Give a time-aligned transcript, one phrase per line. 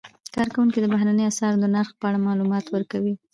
[0.35, 3.13] کارکوونکي د بهرنیو اسعارو د نرخ په اړه معلومات ورکوي.